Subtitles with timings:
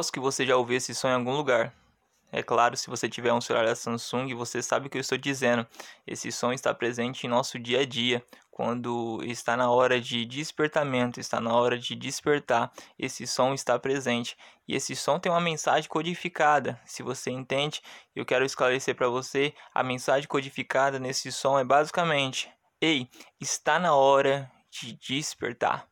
[0.00, 1.74] Aposto que você já ouviu esse som em algum lugar.
[2.32, 5.18] É claro, se você tiver um celular da Samsung, você sabe o que eu estou
[5.18, 5.66] dizendo.
[6.06, 8.24] Esse som está presente em nosso dia a dia.
[8.50, 14.38] Quando está na hora de despertamento, está na hora de despertar, esse som está presente.
[14.66, 16.80] E esse som tem uma mensagem codificada.
[16.86, 17.82] Se você entende,
[18.16, 23.06] eu quero esclarecer para você: a mensagem codificada nesse som é basicamente: Ei,
[23.38, 25.89] está na hora de despertar.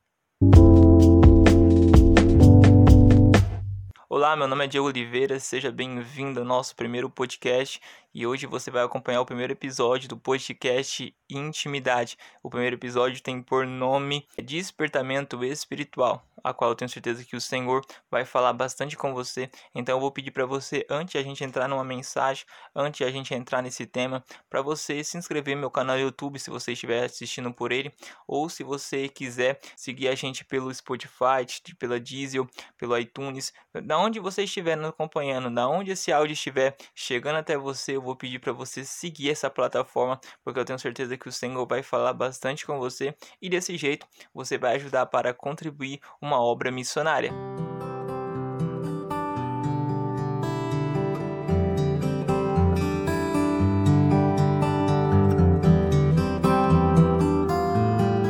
[4.18, 7.80] Olá, meu nome é Diego Oliveira, seja bem-vindo ao nosso primeiro podcast
[8.14, 12.16] e hoje você vai acompanhar o primeiro episódio do podcast Intimidade.
[12.42, 17.40] O primeiro episódio tem por nome Despertamento Espiritual, a qual eu tenho certeza que o
[17.40, 19.50] Senhor vai falar bastante com você.
[19.74, 23.04] Então eu vou pedir para você, antes de a gente entrar numa mensagem, antes de
[23.04, 26.50] a gente entrar nesse tema, para você se inscrever no meu canal no YouTube se
[26.50, 27.92] você estiver assistindo por ele,
[28.26, 31.44] ou se você quiser seguir a gente pelo Spotify,
[31.78, 33.52] pela Diesel, pelo iTunes,
[33.84, 38.16] da onde você estiver acompanhando, da onde esse áudio estiver chegando até você, eu vou
[38.16, 42.12] pedir para você seguir essa plataforma, porque eu tenho certeza que o Senhor vai falar
[42.12, 47.32] bastante com você e desse jeito você vai ajudar para contribuir uma obra missionária.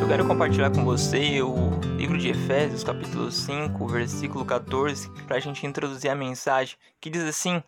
[0.01, 5.39] Eu quero compartilhar com você o livro de Efésios, capítulo 5, versículo 14, para a
[5.39, 7.61] gente introduzir a mensagem, que diz assim: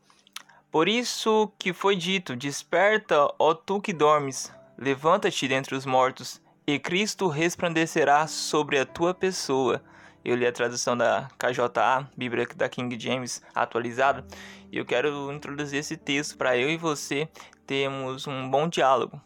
[0.71, 6.79] por isso que foi dito: Desperta, ó tu que dormes, levanta-te dentre os mortos, e
[6.79, 9.83] Cristo resplandecerá sobre a tua pessoa.
[10.23, 14.25] Eu li a tradução da KJA, Bíblia da King James atualizada,
[14.71, 17.27] e eu quero introduzir esse texto para eu e você
[17.67, 19.19] termos um bom diálogo.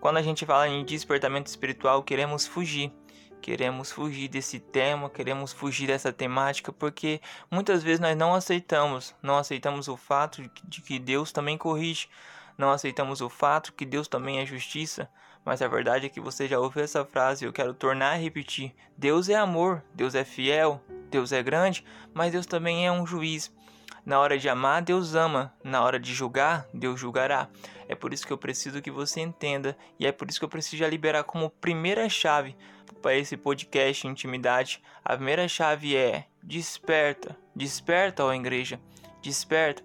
[0.00, 2.92] Quando a gente fala em despertamento espiritual, queremos fugir
[3.42, 7.20] queremos fugir desse tema, queremos fugir dessa temática, porque
[7.50, 12.08] muitas vezes nós não aceitamos, não aceitamos o fato de que Deus também corrige,
[12.56, 15.10] não aceitamos o fato que Deus também é justiça,
[15.44, 18.16] mas a verdade é que você já ouviu essa frase e eu quero tornar a
[18.16, 20.80] repetir: Deus é amor, Deus é fiel,
[21.10, 23.52] Deus é grande, mas Deus também é um juiz.
[24.04, 25.54] Na hora de amar, Deus ama.
[25.62, 27.48] Na hora de julgar, Deus julgará.
[27.88, 30.48] É por isso que eu preciso que você entenda e é por isso que eu
[30.48, 32.56] preciso já liberar como primeira chave
[33.00, 34.82] para esse podcast Intimidade.
[35.04, 37.36] A primeira chave é desperta.
[37.54, 38.80] Desperta, ó igreja.
[39.22, 39.84] Desperta.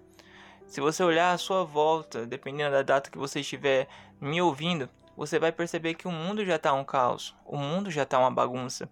[0.66, 3.88] Se você olhar à sua volta, dependendo da data que você estiver
[4.20, 7.34] me ouvindo, você vai perceber que o mundo já está um caos.
[7.44, 8.88] O mundo já está uma bagunça.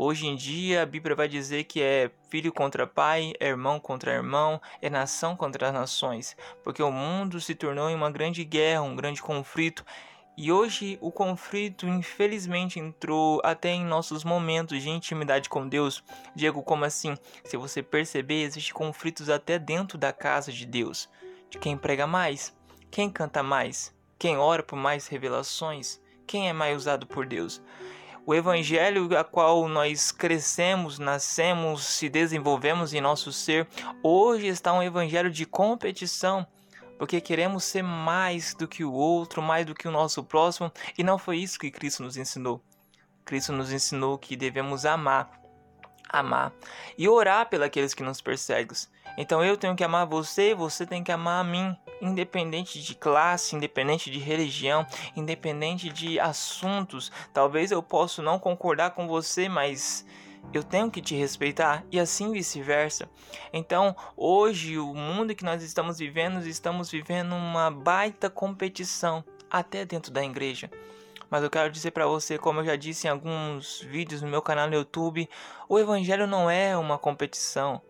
[0.00, 4.12] Hoje em dia, a Bíblia vai dizer que é filho contra pai, é irmão contra
[4.12, 8.82] irmão, é nação contra as nações, porque o mundo se tornou em uma grande guerra,
[8.82, 9.84] um grande conflito.
[10.36, 16.04] E hoje o conflito, infelizmente, entrou até em nossos momentos de intimidade com Deus.
[16.32, 17.16] Diego, como assim?
[17.42, 21.08] Se você perceber, existem conflitos até dentro da casa de Deus.
[21.50, 22.56] De quem prega mais,
[22.88, 27.60] quem canta mais, quem ora por mais revelações, quem é mais usado por Deus.
[28.28, 33.66] O evangelho a qual nós crescemos, nascemos, se desenvolvemos em nosso ser,
[34.02, 36.46] hoje está um evangelho de competição,
[36.98, 41.02] porque queremos ser mais do que o outro, mais do que o nosso próximo, e
[41.02, 42.62] não foi isso que Cristo nos ensinou.
[43.24, 45.30] Cristo nos ensinou que devemos amar,
[46.08, 46.52] amar
[46.96, 48.76] e orar pelos que nos perseguem.
[49.16, 53.56] Então eu tenho que amar você, você tem que amar a mim independente de classe,
[53.56, 54.86] independente de religião,
[55.16, 57.10] independente de assuntos.
[57.32, 60.06] Talvez eu possa não concordar com você, mas
[60.52, 63.08] eu tenho que te respeitar e assim vice-versa.
[63.52, 70.12] Então, hoje, o mundo que nós estamos vivendo, estamos vivendo uma baita competição, até dentro
[70.12, 70.70] da igreja.
[71.30, 74.40] Mas eu quero dizer para você, como eu já disse em alguns vídeos no meu
[74.40, 75.28] canal no YouTube,
[75.68, 77.82] o evangelho não é uma competição.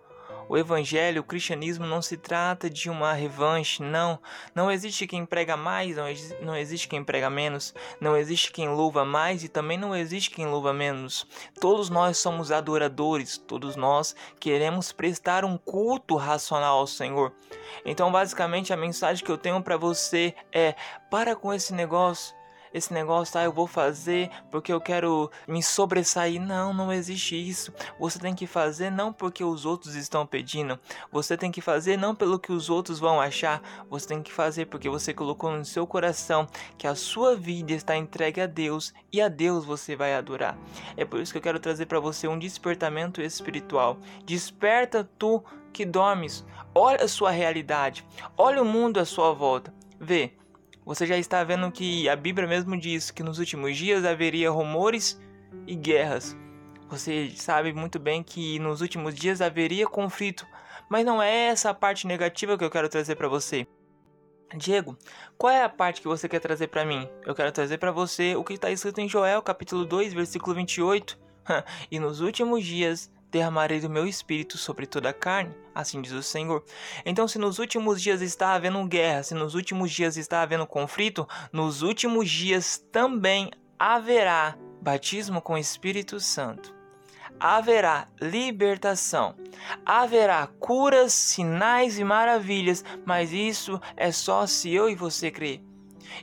[0.49, 4.19] O evangelho, o cristianismo não se trata de uma revanche, não.
[4.55, 6.07] Não existe quem prega mais, não,
[6.41, 10.47] não existe quem prega menos, não existe quem louva mais e também não existe quem
[10.47, 11.27] louva menos.
[11.61, 17.31] Todos nós somos adoradores, todos nós queremos prestar um culto racional ao Senhor.
[17.85, 20.75] Então, basicamente, a mensagem que eu tenho para você é:
[21.11, 22.38] para com esse negócio
[22.79, 23.45] esse negócio, tá?
[23.45, 26.41] Eu vou fazer porque eu quero me sobressair.
[26.41, 27.73] Não, não existe isso.
[27.99, 30.79] Você tem que fazer não porque os outros estão pedindo.
[31.13, 33.61] Você tem que fazer não pelo que os outros vão achar.
[33.91, 36.47] Você tem que fazer porque você colocou no seu coração
[36.77, 40.57] que a sua vida está entregue a Deus e a Deus você vai adorar.
[40.97, 43.99] É por isso que eu quero trazer para você um despertamento espiritual.
[44.25, 45.43] Desperta tu
[45.73, 46.45] que dormes.
[46.75, 48.05] Olha a sua realidade.
[48.37, 49.73] Olha o mundo à sua volta.
[50.01, 50.33] Vê,
[50.89, 55.21] você já está vendo que a Bíblia mesmo diz que nos últimos dias haveria rumores
[55.67, 56.35] e guerras.
[56.89, 60.47] Você sabe muito bem que nos últimos dias haveria conflito,
[60.89, 63.67] Mas não é essa a parte negativa que eu quero trazer para você.
[64.57, 64.97] Diego,
[65.37, 67.07] qual é a parte que você quer trazer para mim?
[67.27, 71.19] Eu quero trazer para você o que está escrito em Joel, capítulo 2, versículo 28.
[71.93, 76.23] e nos últimos dias derramarei do meu espírito sobre toda a carne, assim diz o
[76.23, 76.65] Senhor.
[77.05, 81.29] Então, se nos últimos dias está havendo guerra, se nos últimos dias está havendo conflito,
[81.53, 86.75] nos últimos dias também haverá batismo com o Espírito Santo.
[87.39, 89.37] Haverá libertação,
[89.85, 95.63] haverá curas, sinais e maravilhas, mas isso é só se eu e você crer.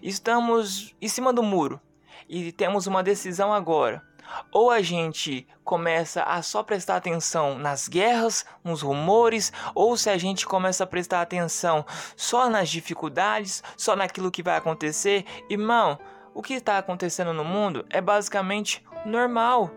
[0.01, 1.79] Estamos em cima do muro
[2.27, 4.03] e temos uma decisão agora
[4.51, 10.17] ou a gente começa a só prestar atenção nas guerras, nos rumores, ou se a
[10.17, 11.85] gente começa a prestar atenção
[12.15, 15.99] só nas dificuldades, só naquilo que vai acontecer, irmão,
[16.33, 19.71] o que está acontecendo no mundo é basicamente normal.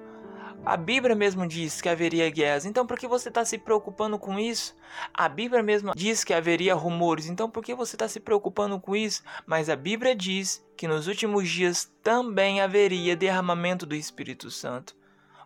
[0.64, 4.38] A Bíblia mesmo diz que haveria guerras, então por que você está se preocupando com
[4.38, 4.76] isso?
[5.14, 8.94] A Bíblia mesmo diz que haveria rumores, então por que você está se preocupando com
[8.94, 9.22] isso?
[9.46, 14.94] Mas a Bíblia diz que nos últimos dias também haveria derramamento do Espírito Santo.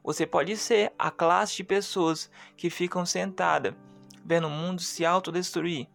[0.03, 3.77] Você pode ser a classe de pessoas que ficam sentada
[4.25, 5.87] vendo o mundo se autodestruir,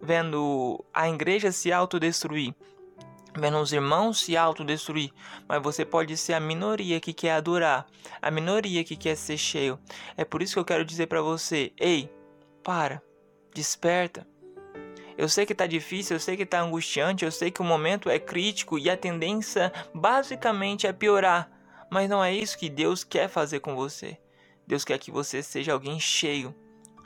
[0.00, 2.54] vendo a igreja se autodestruir
[3.36, 5.10] vendo os irmãos se autodestruir,
[5.48, 7.86] mas você pode ser a minoria que quer adorar,
[8.22, 9.78] a minoria que quer ser cheio.
[10.16, 12.10] É por isso que eu quero dizer para você: ei,
[12.62, 13.02] para,
[13.52, 14.26] desperta.
[15.16, 18.10] Eu sei que tá difícil, eu sei que tá angustiante, eu sei que o momento
[18.10, 21.48] é crítico e a tendência basicamente é piorar,
[21.88, 24.18] mas não é isso que Deus quer fazer com você.
[24.66, 26.52] Deus quer que você seja alguém cheio,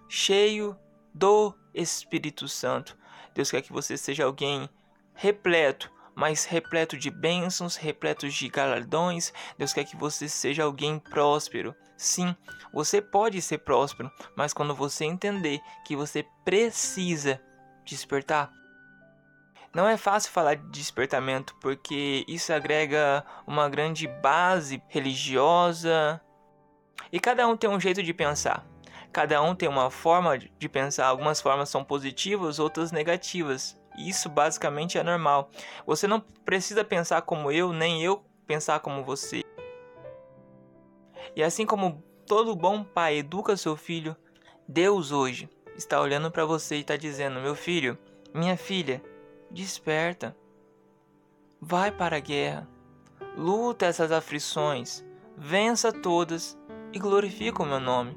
[0.08, 0.74] cheio
[1.12, 2.96] do Espírito Santo.
[3.34, 4.70] Deus quer que você seja alguém
[5.14, 9.32] repleto mas repleto de bênçãos, repleto de galardões.
[9.56, 11.76] Deus quer que você seja alguém próspero.
[11.96, 12.34] Sim,
[12.72, 17.40] você pode ser próspero, mas quando você entender que você precisa
[17.84, 18.50] despertar.
[19.72, 26.20] Não é fácil falar de despertamento porque isso agrega uma grande base religiosa
[27.12, 28.66] e cada um tem um jeito de pensar.
[29.12, 33.78] Cada um tem uma forma de pensar, algumas formas são positivas, outras negativas.
[33.98, 35.50] Isso basicamente é normal.
[35.84, 39.42] Você não precisa pensar como eu, nem eu pensar como você.
[41.34, 44.16] E assim como todo bom pai educa seu filho,
[44.66, 47.98] Deus hoje está olhando para você e está dizendo: Meu filho,
[48.34, 49.02] minha filha,
[49.50, 50.36] desperta.
[51.60, 52.68] Vai para a guerra.
[53.36, 55.04] Luta essas aflições.
[55.36, 56.58] Vença todas
[56.92, 58.16] e glorifica o meu nome.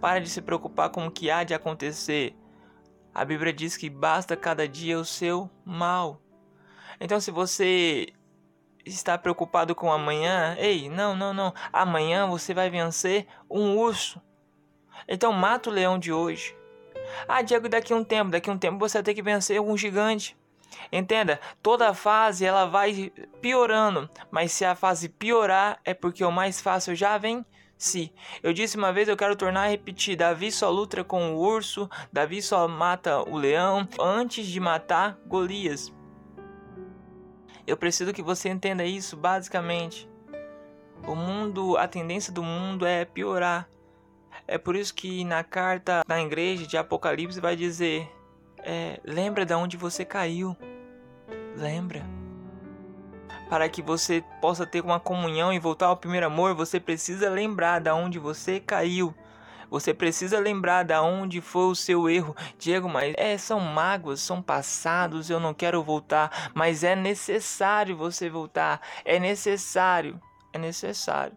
[0.00, 2.34] Para de se preocupar com o que há de acontecer.
[3.14, 6.20] A Bíblia diz que basta cada dia o seu mal.
[7.00, 8.08] Então, se você
[8.84, 11.54] está preocupado com amanhã, ei, não, não, não.
[11.72, 14.20] Amanhã você vai vencer um urso.
[15.06, 16.56] Então, mata o leão de hoje.
[17.28, 19.60] Ah, Diego, daqui a um tempo, daqui a um tempo você vai ter que vencer
[19.60, 20.36] um gigante.
[20.90, 26.60] Entenda, toda fase ela vai piorando, mas se a fase piorar é porque o mais
[26.60, 27.44] fácil já vem
[27.82, 28.12] se.
[28.42, 31.90] Eu disse uma vez, eu quero tornar a repetir: Davi só luta com o urso,
[32.12, 35.92] Davi só mata o leão antes de matar Golias.
[37.66, 40.08] Eu preciso que você entenda isso basicamente.
[41.06, 43.68] O mundo, a tendência do mundo é piorar.
[44.46, 48.08] É por isso que na carta da igreja de Apocalipse vai dizer:
[48.58, 50.56] é, lembra de onde você caiu.
[51.56, 52.21] Lembra
[53.52, 57.80] para que você possa ter uma comunhão e voltar ao primeiro amor, você precisa lembrar
[57.80, 59.14] da onde você caiu.
[59.68, 62.34] Você precisa lembrar da onde foi o seu erro.
[62.58, 68.30] Diego, mas é, são mágoas, são passados, eu não quero voltar, mas é necessário você
[68.30, 68.80] voltar.
[69.04, 70.18] É necessário.
[70.54, 71.36] É necessário.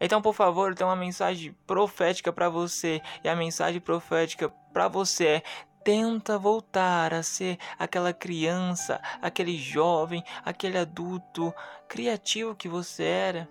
[0.00, 3.02] Então, por favor, tem uma mensagem profética para você.
[3.24, 5.42] E a mensagem profética para você é:
[5.82, 11.52] tenta voltar a ser aquela criança, aquele jovem, aquele adulto
[11.88, 13.48] criativo que você era.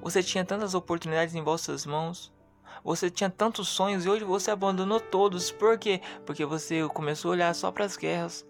[0.00, 2.32] Você tinha tantas oportunidades em vossas mãos.
[2.82, 5.50] Você tinha tantos sonhos e hoje você abandonou todos.
[5.50, 6.02] Por quê?
[6.26, 8.46] Porque você começou a olhar só para as guerras.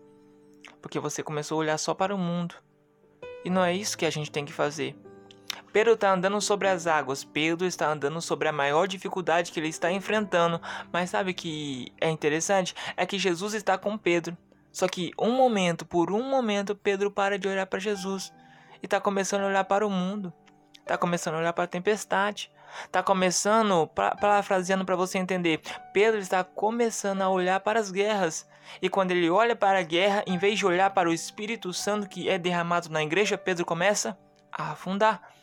[0.82, 2.56] Porque você começou a olhar só para o mundo.
[3.44, 4.96] E não é isso que a gente tem que fazer.
[5.74, 7.24] Pedro está andando sobre as águas.
[7.24, 10.60] Pedro está andando sobre a maior dificuldade que ele está enfrentando.
[10.92, 12.76] Mas sabe que é interessante?
[12.96, 14.38] É que Jesus está com Pedro.
[14.70, 18.32] Só que um momento, por um momento, Pedro para de olhar para Jesus
[18.80, 20.32] e está começando a olhar para o mundo.
[20.78, 22.52] Está começando a olhar para a tempestade.
[22.84, 25.60] Está começando, parafraseando para você entender,
[25.92, 28.48] Pedro está começando a olhar para as guerras.
[28.80, 32.08] E quando ele olha para a guerra, em vez de olhar para o Espírito Santo
[32.08, 34.16] que é derramado na igreja, Pedro começa
[34.52, 35.33] a afundar.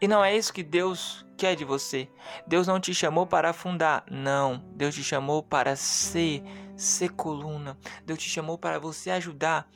[0.00, 2.08] E não é isso que Deus quer de você.
[2.46, 4.62] Deus não te chamou para afundar, não.
[4.74, 6.42] Deus te chamou para ser,
[6.76, 7.78] ser coluna.
[8.04, 9.68] Deus te chamou para você ajudar.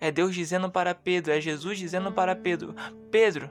[0.00, 2.74] É Deus dizendo para Pedro, é Jesus dizendo para Pedro:
[3.10, 3.50] Pedro,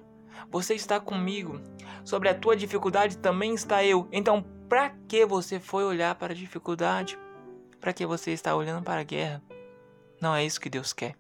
[0.50, 1.62] você está comigo.
[2.04, 4.08] Sobre a tua dificuldade também está eu.
[4.12, 7.18] Então, para que você foi olhar para a dificuldade?
[7.80, 9.42] Para que você está olhando para a guerra?
[10.20, 11.16] Não é isso que Deus quer.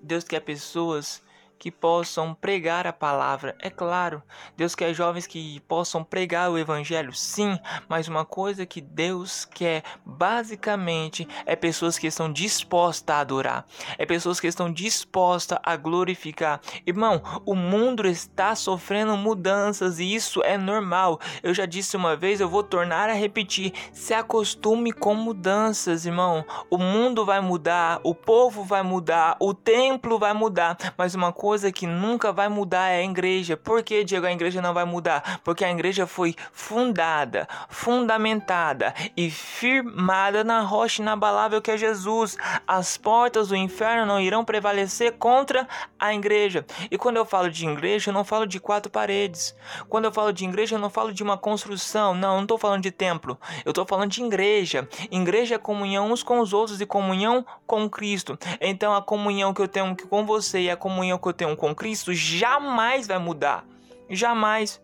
[0.00, 1.22] Deus quer pessoas
[1.62, 3.54] que possam pregar a palavra.
[3.60, 4.20] É claro,
[4.56, 7.56] Deus quer jovens que possam pregar o evangelho, sim,
[7.88, 13.64] mas uma coisa que Deus quer basicamente é pessoas que estão dispostas a adorar,
[13.96, 16.60] é pessoas que estão dispostas a glorificar.
[16.84, 21.20] Irmão, o mundo está sofrendo mudanças e isso é normal.
[21.44, 26.44] Eu já disse uma vez, eu vou tornar a repetir: se acostume com mudanças, irmão.
[26.68, 31.51] O mundo vai mudar, o povo vai mudar, o templo vai mudar, mas uma coisa
[31.52, 33.58] coisa que nunca vai mudar é a igreja.
[33.58, 35.42] Por que, Diego, a igreja não vai mudar?
[35.44, 42.38] Porque a igreja foi fundada, fundamentada e firmada na rocha inabalável que é Jesus.
[42.66, 45.68] As portas do inferno não irão prevalecer contra
[45.98, 46.64] a igreja.
[46.90, 49.54] E quando eu falo de igreja, eu não falo de quatro paredes.
[49.90, 52.14] Quando eu falo de igreja, eu não falo de uma construção.
[52.14, 53.38] Não, eu não estou falando de templo.
[53.62, 54.88] Eu estou falando de igreja.
[55.10, 58.38] Igreja é comunhão uns com os outros e comunhão com Cristo.
[58.58, 61.56] Então a comunhão que eu tenho com você e a comunhão que eu tenho tenho
[61.56, 63.64] com Cristo jamais vai mudar.
[64.08, 64.80] Jamais.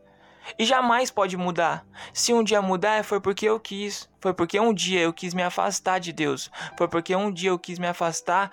[0.58, 1.86] E jamais pode mudar.
[2.12, 4.08] Se um dia mudar, foi porque eu quis.
[4.20, 6.50] Foi porque um dia eu quis me afastar de Deus.
[6.76, 8.50] Foi porque um dia eu quis me afastar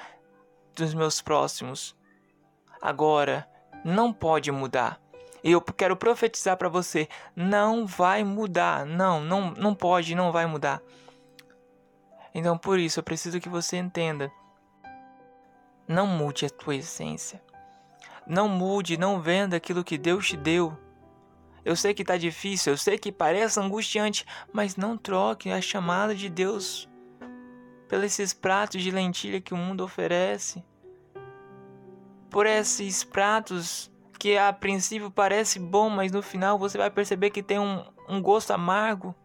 [0.75, 1.95] dos meus próximos.
[2.81, 3.47] Agora,
[3.83, 5.01] não pode mudar.
[5.43, 8.85] E eu quero profetizar para você: não vai mudar.
[8.85, 10.81] Não, não, não pode, não vai mudar.
[12.33, 14.31] Então, por isso, eu preciso que você entenda.
[15.87, 17.44] Não mude a tua essência.
[18.27, 20.77] Não mude, não venda aquilo que Deus te deu.
[21.63, 26.13] Eu sei que está difícil, eu sei que parece angustiante, mas não troque a chamada
[26.13, 26.87] de Deus
[27.87, 30.63] pelos esses pratos de lentilha que o mundo oferece.
[32.29, 37.43] Por esses pratos que a princípio parece bom, mas no final você vai perceber que
[37.43, 39.15] tem um, um gosto amargo.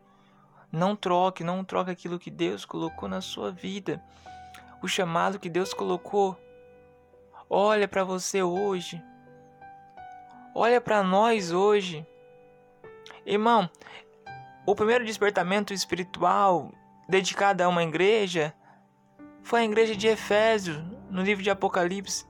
[0.70, 4.02] Não troque, não troque aquilo que Deus colocou na sua vida.
[4.82, 6.38] O chamado que Deus colocou
[7.50, 9.02] olha para você hoje.
[10.54, 12.06] Olha para nós hoje.
[13.26, 13.68] Irmão,
[14.64, 16.70] o primeiro despertamento espiritual
[17.08, 18.54] dedicado a uma igreja
[19.42, 20.80] foi a igreja de Efésios,
[21.10, 22.29] no livro de Apocalipse.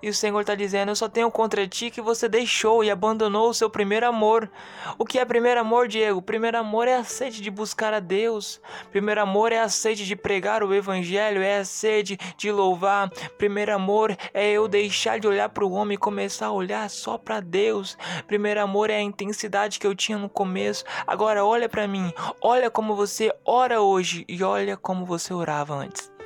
[0.00, 3.48] E o Senhor está dizendo: Eu só tenho contra ti que você deixou e abandonou
[3.48, 4.48] o seu primeiro amor.
[4.96, 6.22] O que é primeiro amor, Diego?
[6.22, 8.60] Primeiro amor é a sede de buscar a Deus.
[8.90, 13.10] Primeiro amor é a sede de pregar o Evangelho, é a sede de louvar.
[13.36, 17.18] Primeiro amor é eu deixar de olhar para o homem e começar a olhar só
[17.18, 17.98] para Deus.
[18.26, 20.84] Primeiro amor é a intensidade que eu tinha no começo.
[21.06, 26.17] Agora olha para mim, olha como você ora hoje e olha como você orava antes.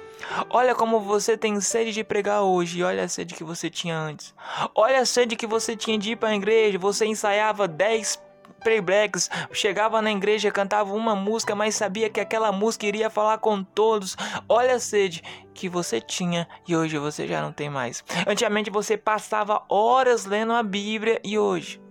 [0.51, 3.97] Olha como você tem sede de pregar hoje e olha a sede que você tinha
[3.97, 4.35] antes.
[4.75, 8.21] Olha a sede que você tinha de ir para a igreja, você ensaiava 10
[8.63, 13.63] playbacks, chegava na igreja, cantava uma música, mas sabia que aquela música iria falar com
[13.63, 14.17] todos.
[14.49, 18.05] Olha a sede que você tinha e hoje você já não tem mais.
[18.27, 21.83] Antigamente você passava horas lendo a Bíblia e hoje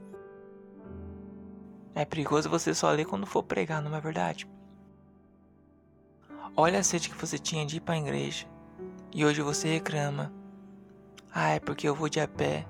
[1.94, 4.48] é perigoso você só ler quando for pregar, não é verdade?
[6.56, 8.46] Olha a sede que você tinha de ir para a igreja
[9.14, 10.32] e hoje você reclama.
[11.34, 12.68] Ah, é porque eu vou de a pé.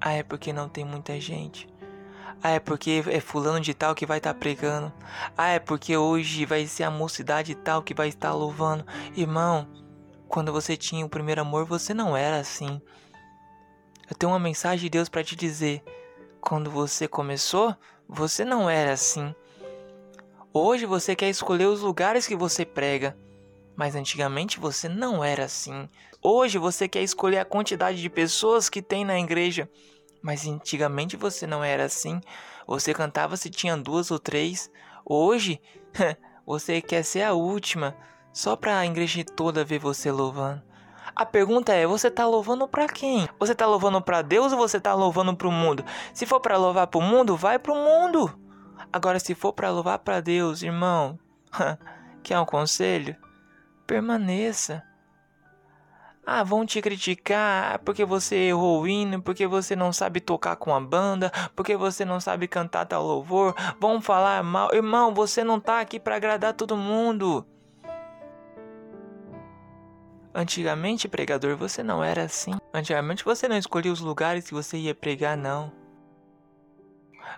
[0.00, 1.68] Ah, é porque não tem muita gente.
[2.40, 4.92] Ah, é porque é fulano de tal que vai estar tá pregando.
[5.36, 8.86] Ah, é porque hoje vai ser a mocidade tal que vai estar louvando.
[9.16, 9.68] Irmão,
[10.28, 12.80] quando você tinha o primeiro amor, você não era assim.
[14.08, 15.82] Eu tenho uma mensagem de Deus para te dizer.
[16.40, 17.76] Quando você começou,
[18.08, 19.34] você não era assim.
[20.52, 23.16] Hoje você quer escolher os lugares que você prega,
[23.76, 25.88] mas antigamente você não era assim.
[26.20, 29.70] Hoje você quer escolher a quantidade de pessoas que tem na igreja,
[30.20, 32.20] mas antigamente você não era assim.
[32.66, 34.68] Você cantava se tinha duas ou três.
[35.04, 35.60] Hoje
[36.44, 37.96] você quer ser a última,
[38.32, 40.60] só para a igreja toda ver você louvando.
[41.14, 43.28] A pergunta é: você tá louvando para quem?
[43.38, 45.84] Você tá louvando para Deus ou você tá louvando para o mundo?
[46.12, 48.49] Se for para louvar para o mundo, vai para o mundo.
[48.92, 51.18] Agora, se for para louvar para Deus, irmão,
[52.22, 53.16] quer um conselho?
[53.86, 54.82] Permaneça.
[56.26, 60.74] Ah, vão te criticar porque você errou o hino, porque você não sabe tocar com
[60.74, 63.54] a banda, porque você não sabe cantar tal louvor.
[63.80, 64.74] Vão falar mal.
[64.74, 67.46] Irmão, você não tá aqui para agradar todo mundo.
[70.32, 72.52] Antigamente, pregador, você não era assim.
[72.72, 75.79] Antigamente você não escolhia os lugares que você ia pregar, não.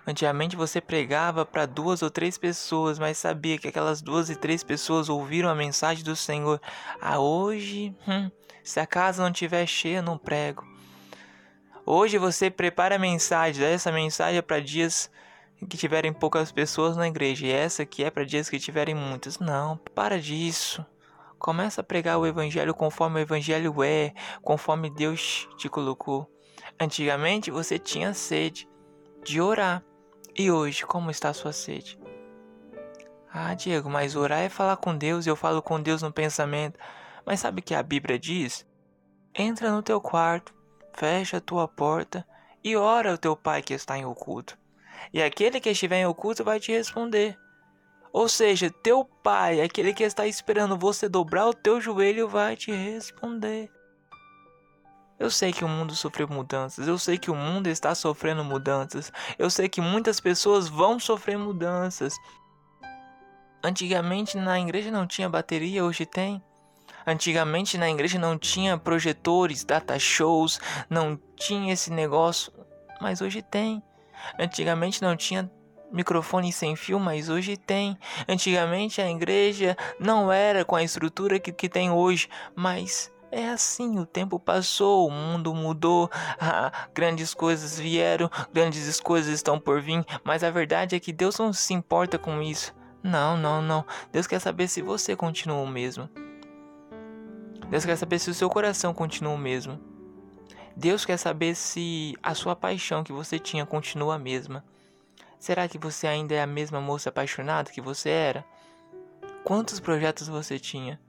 [0.05, 4.63] Antigamente você pregava para duas ou três pessoas, mas sabia que aquelas duas e três
[4.63, 6.59] pessoas ouviram a mensagem do Senhor.
[6.99, 8.29] Ah, hoje, hum,
[8.63, 10.65] se a casa não estiver cheia, não prego.
[11.85, 15.11] Hoje você prepara a mensagem, essa mensagem é para dias
[15.69, 19.39] que tiverem poucas pessoas na igreja, e essa aqui é para dias que tiverem muitas.
[19.39, 20.85] Não, para disso.
[21.39, 26.29] Começa a pregar o evangelho conforme o evangelho é, conforme Deus te colocou.
[26.79, 28.67] Antigamente você tinha sede
[29.23, 29.83] de orar.
[30.35, 31.99] E hoje, como está a sua sede?
[33.31, 36.79] Ah, Diego, mas orar é falar com Deus eu falo com Deus no pensamento.
[37.25, 38.65] Mas sabe o que a Bíblia diz?
[39.33, 40.53] Entra no teu quarto,
[40.93, 42.25] fecha a tua porta
[42.63, 44.57] e ora ao teu pai que está em oculto.
[45.11, 47.37] E aquele que estiver em oculto vai te responder.
[48.11, 52.71] Ou seja, teu pai, aquele que está esperando você dobrar o teu joelho, vai te
[52.71, 53.71] responder.
[55.19, 59.11] Eu sei que o mundo sofreu mudanças, eu sei que o mundo está sofrendo mudanças,
[59.37, 62.13] eu sei que muitas pessoas vão sofrer mudanças.
[63.63, 66.43] Antigamente na igreja não tinha bateria, hoje tem.
[67.05, 72.51] Antigamente na igreja não tinha projetores, data shows, não tinha esse negócio,
[72.99, 73.83] mas hoje tem.
[74.39, 75.49] Antigamente não tinha
[75.91, 77.97] microfone sem fio, mas hoje tem.
[78.27, 83.97] Antigamente a igreja não era com a estrutura que, que tem hoje, mas é assim,
[83.97, 86.07] o tempo passou, o mundo mudou,
[86.39, 91.39] ah, grandes coisas vieram, grandes coisas estão por vir, mas a verdade é que Deus
[91.39, 92.75] não se importa com isso.
[93.01, 93.83] Não, não, não.
[94.11, 96.07] Deus quer saber se você continua o mesmo.
[97.69, 99.79] Deus quer saber se o seu coração continua o mesmo.
[100.77, 104.63] Deus quer saber se a sua paixão que você tinha continua a mesma.
[105.39, 108.45] Será que você ainda é a mesma moça apaixonada que você era?
[109.43, 110.99] Quantos projetos você tinha?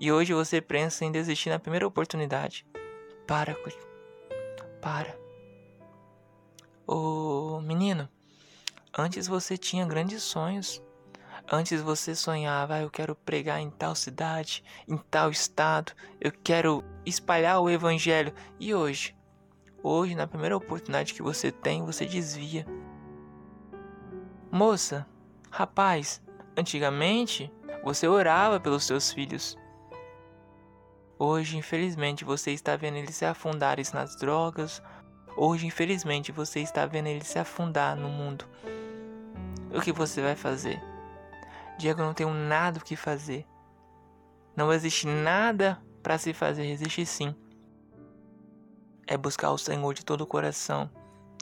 [0.00, 2.66] E hoje você pensa em desistir na primeira oportunidade.
[3.26, 3.54] Para,
[4.80, 5.14] para.
[6.86, 8.08] Ô menino,
[8.96, 10.82] antes você tinha grandes sonhos.
[11.52, 16.82] Antes você sonhava, ah, eu quero pregar em tal cidade, em tal estado, eu quero
[17.04, 18.32] espalhar o evangelho.
[18.58, 19.14] E hoje?
[19.82, 22.66] Hoje, na primeira oportunidade que você tem, você desvia.
[24.50, 25.06] Moça,
[25.50, 26.22] rapaz,
[26.56, 27.52] antigamente
[27.84, 29.59] você orava pelos seus filhos.
[31.22, 34.82] Hoje, infelizmente, você está vendo eles se afundarem nas drogas.
[35.36, 38.46] Hoje, infelizmente, você está vendo eles se afundar no mundo.
[39.70, 40.82] O que você vai fazer?
[41.78, 43.46] Diego, não tenho nada o que fazer.
[44.56, 47.36] Não existe nada para se fazer, existe sim.
[49.06, 50.90] É buscar o Senhor de todo o coração,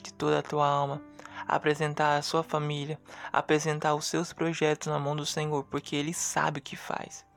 [0.03, 1.01] de toda a tua alma,
[1.47, 3.01] apresentar a sua família,
[3.33, 7.28] apresentar os seus projetos na mão do Senhor, porque Ele sabe o que faz.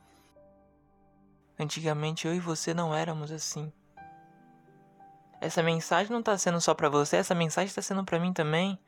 [1.59, 3.71] Antigamente eu e você não éramos assim.
[5.39, 8.79] Essa mensagem não está sendo só para você, essa mensagem está sendo para mim também.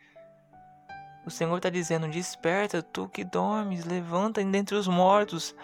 [1.26, 5.56] O Senhor está dizendo: Desperta, tu que dormes, levanta dentre os mortos.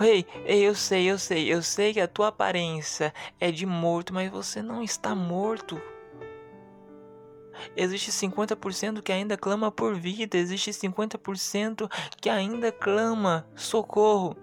[0.00, 4.14] Ei, ei, eu sei, eu sei, eu sei que a tua aparência é de morto,
[4.14, 5.80] mas você não está morto.
[7.76, 11.90] Existe 50% que ainda clama por vida, existe 50%
[12.20, 14.36] que ainda clama socorro.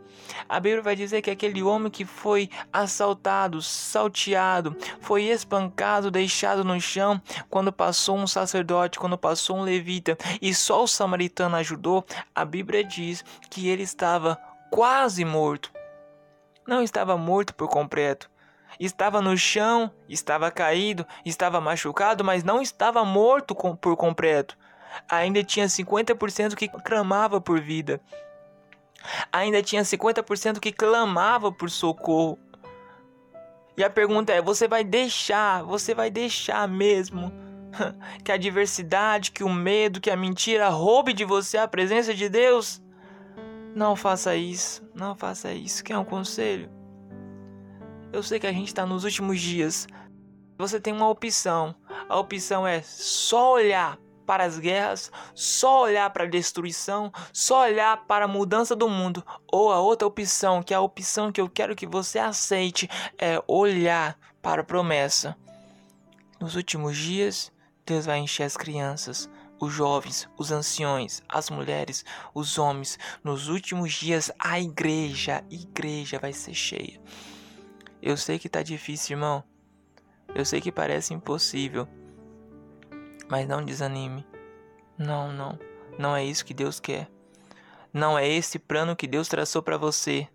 [0.47, 6.79] A Bíblia vai dizer que aquele homem que foi assaltado, salteado, foi espancado, deixado no
[6.79, 12.45] chão, quando passou um sacerdote, quando passou um levita e só o samaritano ajudou, a
[12.45, 14.37] Bíblia diz que ele estava
[14.71, 15.71] quase morto.
[16.67, 18.29] Não estava morto por completo,
[18.79, 24.57] Estava no chão, estava caído, estava machucado, mas não estava morto por completo.
[25.09, 28.01] Ainda tinha 50% que clamava por vida.
[29.31, 32.39] Ainda tinha 50% que clamava por socorro.
[33.77, 37.31] E a pergunta é: você vai deixar, você vai deixar mesmo
[38.23, 42.29] que a adversidade, que o medo, que a mentira roube de você a presença de
[42.29, 42.81] Deus?
[43.75, 45.83] Não faça isso, não faça isso.
[45.83, 46.69] Quer um conselho?
[48.11, 49.87] Eu sei que a gente está nos últimos dias.
[50.57, 51.75] Você tem uma opção.
[52.07, 58.05] A opção é só olhar para as guerras, só olhar para a destruição, só olhar
[58.05, 59.23] para a mudança do mundo.
[59.51, 63.41] Ou a outra opção, que é a opção que eu quero que você aceite, é
[63.47, 65.35] olhar para a promessa.
[66.39, 67.51] Nos últimos dias,
[67.85, 72.97] Deus vai encher as crianças, os jovens, os anciões, as mulheres, os homens.
[73.23, 76.99] Nos últimos dias, a igreja, a igreja vai ser cheia.
[78.05, 79.43] Eu sei que tá difícil, irmão.
[80.35, 81.87] Eu sei que parece impossível.
[83.27, 84.23] Mas não desanime.
[84.95, 85.57] Não, não.
[85.97, 87.09] Não é isso que Deus quer.
[87.91, 90.27] Não é esse plano que Deus traçou para você.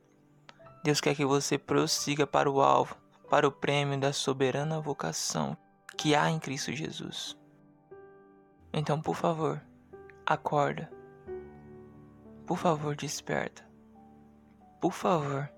[0.83, 2.97] Deus quer que você prossiga para o alvo,
[3.31, 5.57] para o prêmio da soberana vocação
[5.97, 7.39] que há em Cristo Jesus.
[8.73, 9.63] Então, por favor,
[10.27, 10.91] acorda.
[12.49, 13.65] Por favor, desperta.
[14.81, 15.49] Por favor.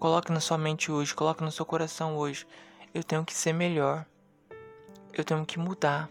[0.00, 2.46] Coloque na sua mente hoje, coloque no seu coração hoje.
[2.94, 4.06] Eu tenho que ser melhor.
[5.12, 6.08] Eu tenho que mudar.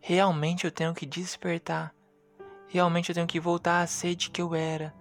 [0.00, 1.94] Realmente eu tenho que despertar.
[2.66, 4.92] Realmente eu tenho que voltar à sede que eu era.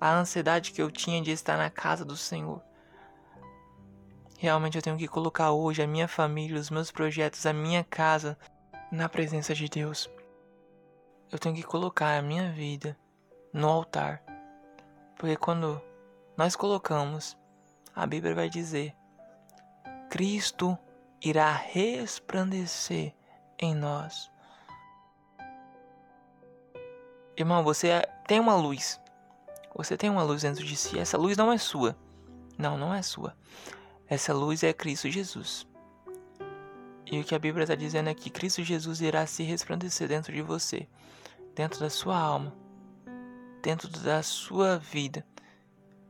[0.00, 2.60] A ansiedade que eu tinha de estar na casa do Senhor.
[4.36, 8.36] Realmente eu tenho que colocar hoje a minha família, os meus projetos, a minha casa
[8.90, 10.10] na presença de Deus.
[11.30, 12.98] Eu tenho que colocar a minha vida
[13.52, 14.24] no altar.
[15.16, 15.80] Porque quando
[16.38, 17.36] nós colocamos,
[17.92, 18.94] a Bíblia vai dizer:
[20.08, 20.78] Cristo
[21.20, 23.12] irá resplandecer
[23.58, 24.30] em nós.
[27.36, 27.88] Irmão, você
[28.28, 29.00] tem uma luz.
[29.74, 30.96] Você tem uma luz dentro de si.
[30.96, 31.96] Essa luz não é sua.
[32.56, 33.36] Não, não é sua.
[34.06, 35.66] Essa luz é Cristo Jesus.
[37.04, 40.32] E o que a Bíblia está dizendo é que Cristo Jesus irá se resplandecer dentro
[40.32, 40.88] de você,
[41.56, 42.54] dentro da sua alma,
[43.60, 45.24] dentro da sua vida.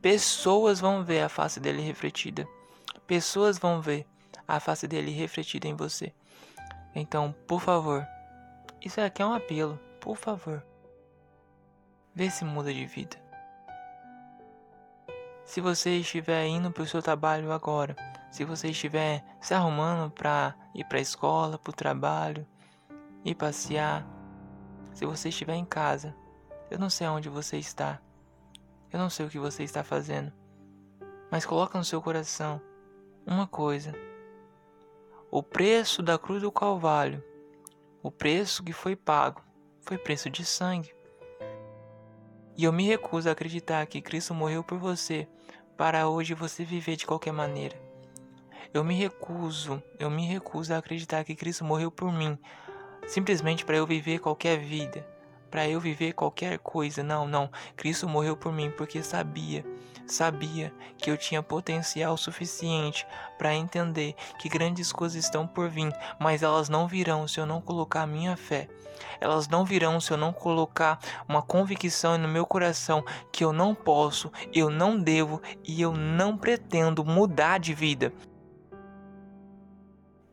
[0.01, 2.47] Pessoas vão ver a face dele refletida.
[3.05, 4.07] Pessoas vão ver
[4.47, 6.13] a face dele refletida em você.
[6.95, 8.07] Então, por favor,
[8.81, 10.65] isso aqui é um apelo, por favor.
[12.15, 13.17] Vê se muda de vida.
[15.43, 17.95] Se você estiver indo para o seu trabalho agora,
[18.31, 22.47] se você estiver se arrumando para ir para a escola, para o trabalho,
[23.25, 24.07] ir passear,
[24.93, 26.15] se você estiver em casa,
[26.71, 27.99] eu não sei onde você está,
[28.91, 30.33] eu não sei o que você está fazendo,
[31.29, 32.59] mas coloca no seu coração
[33.25, 33.93] uma coisa:
[35.29, 37.23] o preço da cruz do Calvário,
[38.01, 39.41] o preço que foi pago,
[39.81, 40.93] foi preço de sangue.
[42.57, 45.27] E eu me recuso a acreditar que Cristo morreu por você
[45.77, 47.77] para hoje você viver de qualquer maneira.
[48.73, 52.37] Eu me recuso, eu me recuso a acreditar que Cristo morreu por mim,
[53.07, 55.07] simplesmente para eu viver qualquer vida
[55.49, 57.03] para eu viver qualquer coisa.
[57.03, 57.49] Não, não.
[57.75, 59.65] Cristo morreu por mim porque sabia,
[60.05, 63.05] sabia que eu tinha potencial suficiente
[63.37, 67.61] para entender que grandes coisas estão por vir, mas elas não virão se eu não
[67.61, 68.67] colocar a minha fé.
[69.19, 73.73] Elas não virão se eu não colocar uma convicção no meu coração que eu não
[73.73, 78.13] posso, eu não devo e eu não pretendo mudar de vida.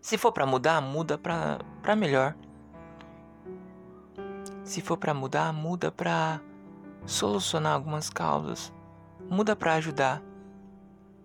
[0.01, 2.37] Se for para mudar, muda para melhor.
[4.67, 6.41] Se for para mudar, muda para
[7.07, 8.73] solucionar algumas causas.
[9.31, 10.21] Muda para ajudar.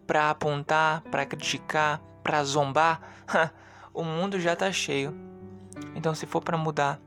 [0.06, 3.01] Para apontar, para criticar, para zombar,
[3.91, 5.12] o mundo já tá cheio.
[5.95, 7.01] Então, se for para mudar,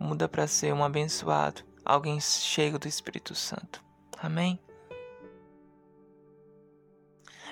[0.00, 3.84] muda para ser um abençoado, alguém cheio do Espírito Santo.
[4.20, 4.58] Amém?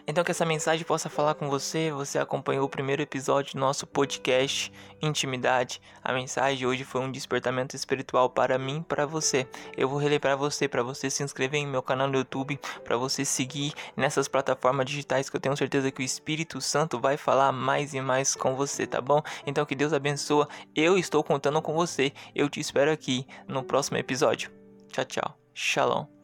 [0.06, 1.90] Então que essa mensagem possa falar com você.
[1.92, 5.80] Você acompanhou o primeiro episódio do nosso podcast Intimidade.
[6.02, 9.46] A mensagem de hoje foi um despertamento espiritual para mim para você.
[9.76, 12.96] Eu vou reler para você, para você se inscrever em meu canal no YouTube, para
[12.96, 17.52] você seguir nessas plataformas digitais que eu tenho certeza que o Espírito Santo vai falar
[17.52, 19.22] mais e mais com você, tá bom?
[19.46, 20.46] Então que Deus abençoe.
[20.74, 22.12] Eu estou contando com você.
[22.34, 24.50] Eu te espero aqui no próximo episódio.
[24.92, 25.38] Tchau, tchau.
[25.54, 26.19] Shalom.